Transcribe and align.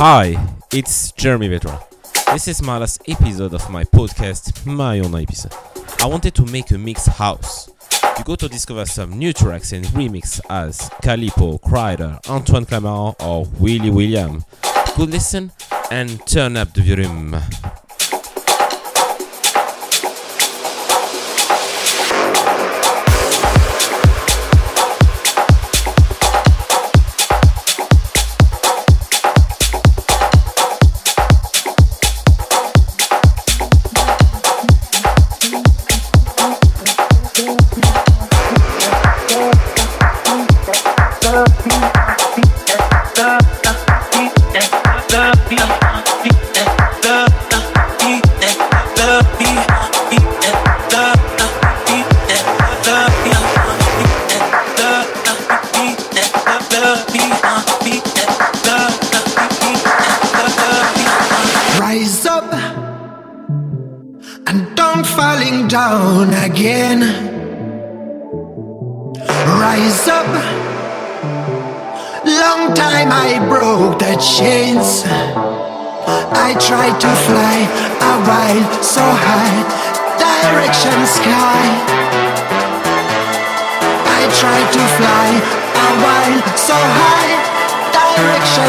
Hi, 0.00 0.36
it's 0.72 1.10
Jeremy 1.10 1.48
Vedra. 1.48 1.82
This 2.32 2.46
is 2.46 2.62
my 2.62 2.78
last 2.78 3.02
episode 3.08 3.52
of 3.52 3.68
my 3.68 3.82
podcast, 3.82 4.64
My 4.64 5.00
Own 5.00 5.10
Ibiza. 5.10 5.50
I 6.00 6.06
wanted 6.06 6.36
to 6.36 6.44
make 6.46 6.70
a 6.70 6.78
mix 6.78 7.06
house. 7.06 7.68
You 8.16 8.22
go 8.22 8.36
to 8.36 8.48
discover 8.48 8.86
some 8.86 9.18
new 9.18 9.32
tracks 9.32 9.72
and 9.72 9.84
remix 9.86 10.40
as 10.48 10.78
Calippo, 11.02 11.60
Kryder, 11.60 12.24
Antoine 12.30 12.64
Clamaran, 12.64 13.16
or 13.20 13.46
Willy 13.58 13.90
William. 13.90 14.44
Good 14.96 15.10
listen 15.10 15.50
and 15.90 16.24
turn 16.28 16.56
up 16.56 16.72
the 16.74 16.82
volume. 16.82 17.34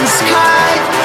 sky. 0.07 0.98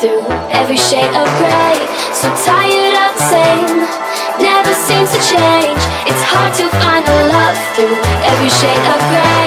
through 0.00 0.22
every 0.50 0.76
shade 0.76 1.12
of 1.14 1.26
grey. 1.38 1.74
So 2.14 2.30
tired 2.46 2.94
of 3.02 3.18
the 3.18 3.24
same, 3.34 3.78
never 4.38 4.72
seems 4.74 5.10
to 5.10 5.18
change. 5.18 5.80
It's 6.06 6.22
hard 6.22 6.54
to 6.54 6.68
find 6.78 7.04
a 7.04 7.18
love 7.34 7.58
through 7.74 7.98
every 8.22 8.50
shade 8.50 8.86
of 8.94 9.00
grey. 9.10 9.37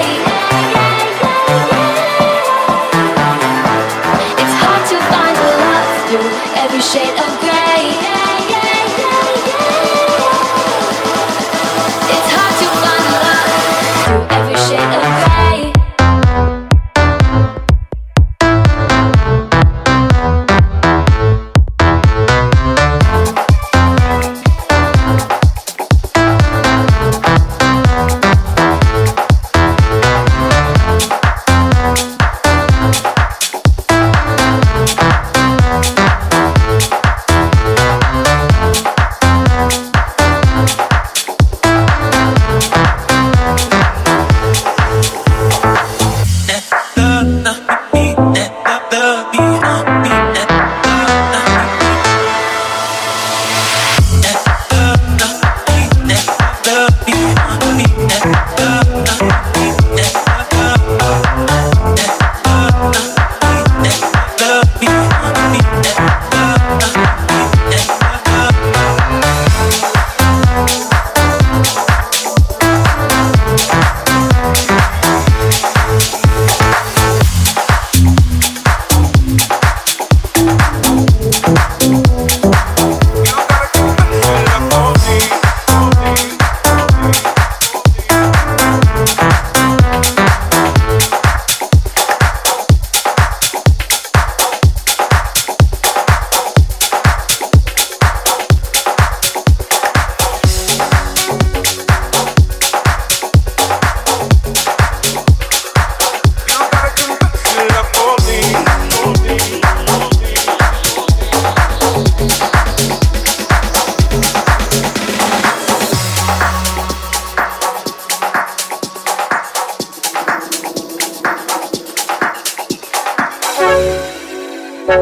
My 124.92 124.98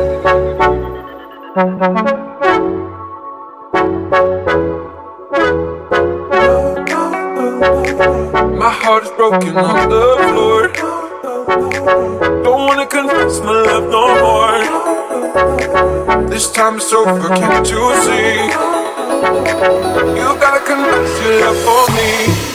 heart 8.70 9.02
is 9.02 9.10
broken 9.10 9.56
on 9.56 9.88
the 9.88 10.16
floor. 10.28 10.68
Don't 12.44 12.66
wanna 12.68 12.86
confess 12.86 13.40
my 13.40 13.62
love 13.62 13.90
no 13.90 14.04
more. 14.22 14.60
This 16.28 16.52
time 16.52 16.76
it's 16.76 16.92
over, 16.92 17.18
can't 17.28 17.68
you 17.68 17.94
see? 18.04 18.46
You 20.20 20.28
gotta 20.38 20.60
confess 20.64 21.20
your 21.20 21.40
love 21.40 21.58
for 21.64 21.84
me. 21.96 22.49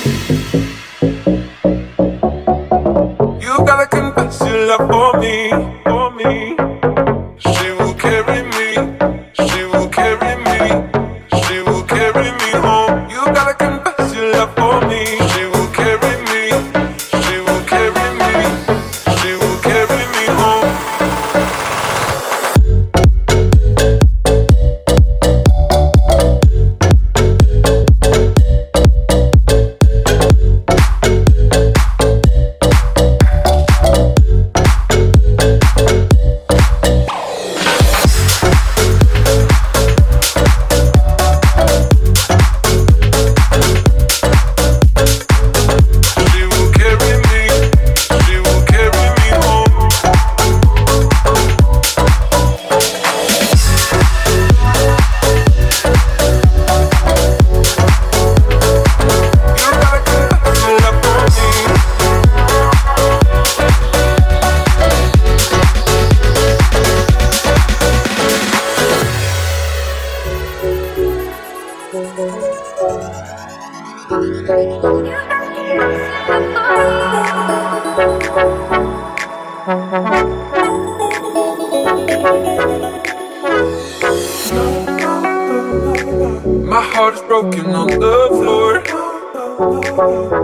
the 88.00 88.28
floor. 88.32 88.82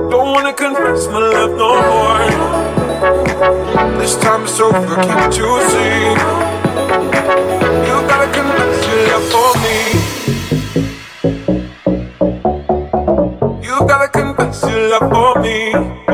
Don't 0.09 0.31
wanna 0.33 0.53
confess 0.53 1.07
my 1.07 1.19
love 1.19 1.51
no 1.57 1.75
more. 1.89 2.27
This 4.00 4.15
time 4.18 4.44
it's 4.44 4.59
over, 4.59 4.95
can't 4.95 5.38
you 5.38 5.62
see? 5.71 6.15
You 7.88 7.95
gotta 8.07 8.30
confess 8.31 8.88
your 8.88 9.00
love 9.09 9.25
for 9.33 9.51
me. 9.63 9.77
You 13.68 13.75
gotta 13.88 14.07
confess 14.07 14.63
your 14.63 14.81
love 14.89 15.07
for 15.12 15.31
me. 15.42 16.11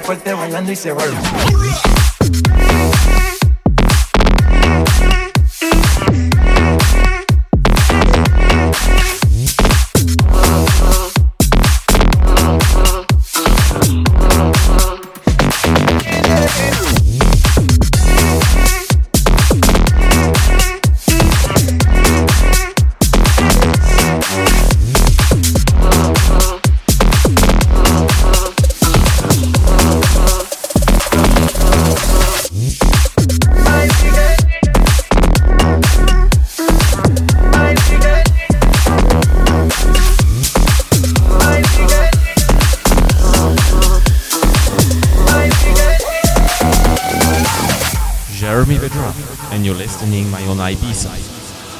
fuerte 0.00 0.34
bailando 0.34 0.72
y 0.72 0.76
se 0.76 0.92
vuelve. 0.92 1.16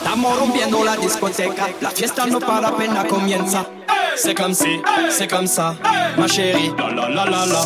Estamos 0.03 0.38
rompiendo 0.38 0.85
la 0.85 0.96
discoteca, 0.96 1.68
la 1.81 1.90
fiesta 1.90 2.27
no 2.27 2.40
para 2.40 2.68
apenas 2.68 3.05
comienza. 3.07 3.66
C'est 4.16 4.35
comme 4.35 4.55
si, 4.55 4.81
c'est 5.11 5.29
comme 5.29 5.46
ça, 5.46 5.77
ma 6.18 6.27
chérie. 6.27 6.73
La 6.77 6.90
la 6.90 7.09
la 7.09 7.25
la 7.25 7.46
la. 7.46 7.62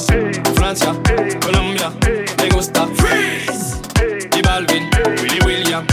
Francia, 0.56 0.92
Colombia, 1.40 1.92
me 2.38 2.48
gusta. 2.50 2.86
Freeze. 2.96 3.80
Balvin, 4.54 4.88
Willy 5.20 5.40
William, 5.44 5.84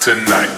tonight. 0.00 0.57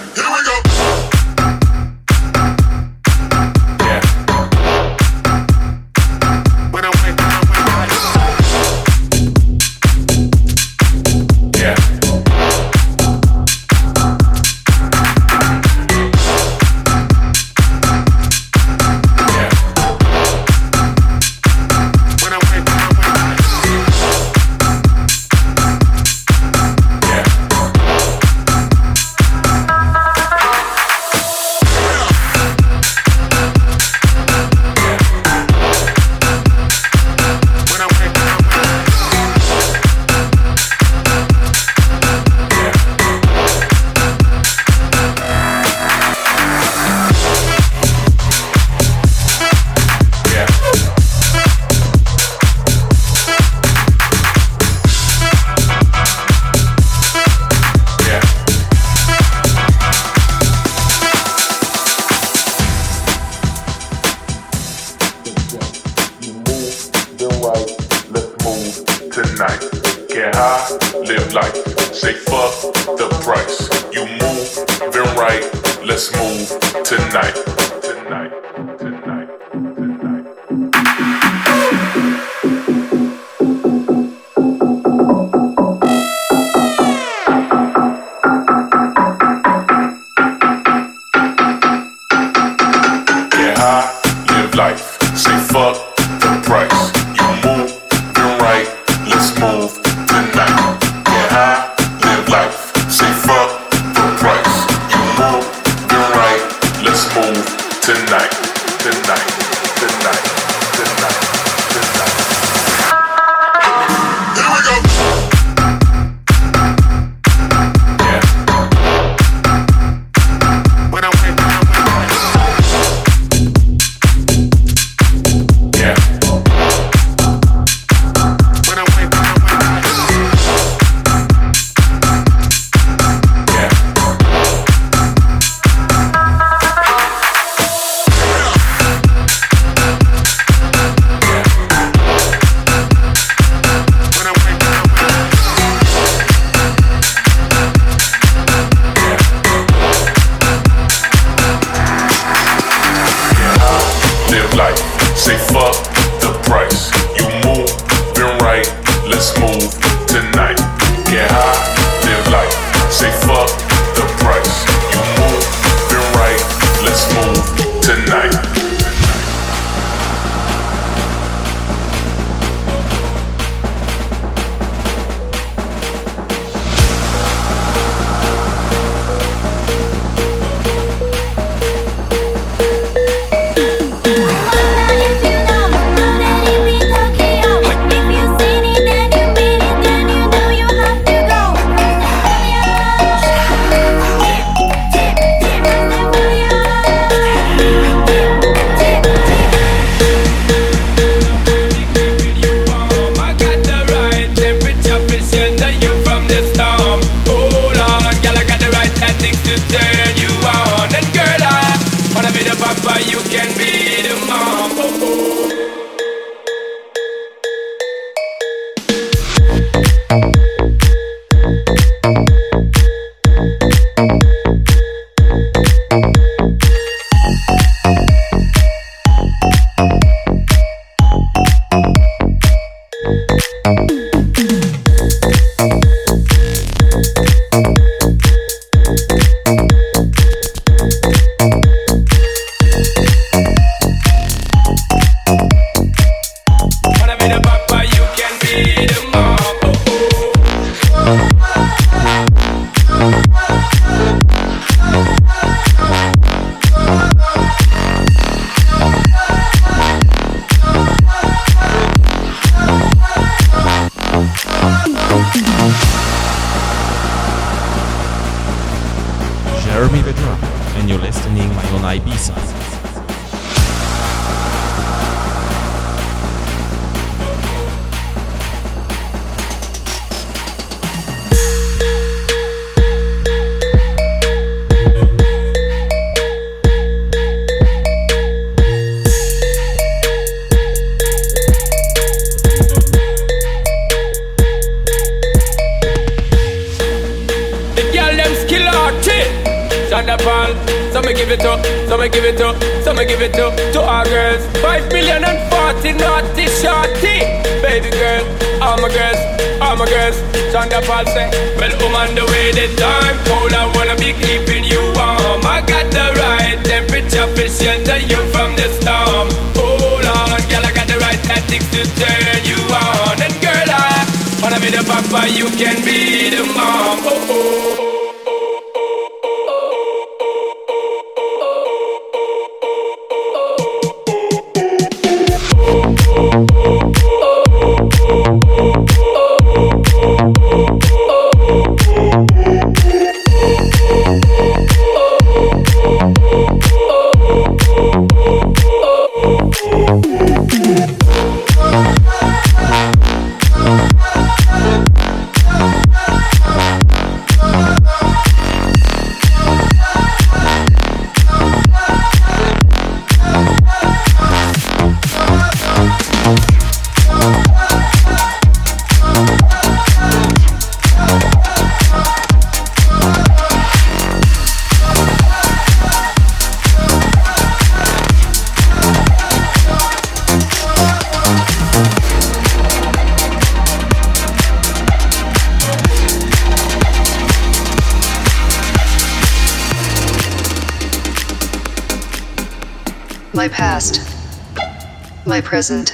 present, 395.60 395.92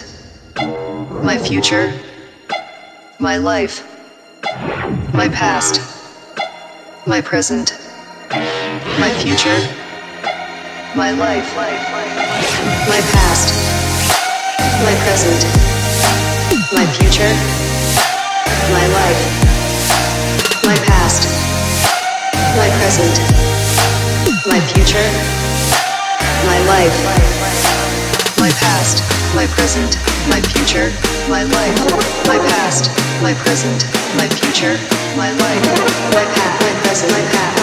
my 1.25 1.37
future, 1.37 1.93
my 3.19 3.37
life, 3.37 3.83
my 5.13 5.29
past, 5.29 5.81
my 7.05 7.21
present. 7.21 7.76
my 33.27 33.35
present, 33.35 33.85
my 34.15 34.29
future, 34.29 34.79
my 35.17 35.33
life, 35.33 35.67
my 36.15 36.25
path, 36.37 36.61
my 36.61 36.81
present, 36.83 37.11
my 37.11 37.21
past. 37.33 37.56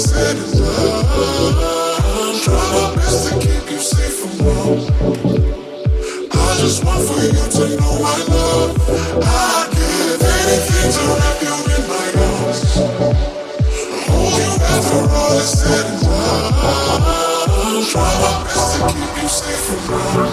said 0.00 0.36
is 0.36 0.60
love. 0.60 1.90
My 2.48 2.94
best 2.96 3.28
to 3.28 3.34
keep 3.38 3.70
you 3.70 3.78
safe 3.78 4.16
from 4.20 4.32
wrong. 4.46 4.80
I 6.32 6.56
just 6.58 6.84
want 6.84 7.04
for 7.04 7.20
you 7.20 7.44
to 7.56 7.64
know 7.76 7.94
I 8.00 8.16
love. 8.32 8.72
I 9.22 9.68
give 9.76 10.22
anything 10.24 10.88
to 10.96 11.02
wrap 11.20 11.38
you 11.44 11.56
in 11.76 11.82
my 11.92 12.06
arms. 12.24 12.60
Hold 14.08 14.32
you 14.40 14.50
after 14.72 15.00
all 15.12 15.36
is 15.36 15.50
said 15.60 15.84
and 15.84 16.00
done. 16.00 17.84
Try 17.92 18.10
my 18.24 18.32
best 18.44 18.68
to 18.72 18.80
keep 18.88 19.12
you 19.22 19.28
safe 19.28 19.62
from 19.68 19.80
wrong. 19.92 20.32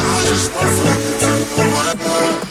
I 0.00 0.24
just 0.26 0.48
want 0.54 0.70
for 0.74 0.94
you 0.98 1.12
to 1.22 1.30
know 1.54 1.70
I 1.70 1.94
love. 2.02 2.47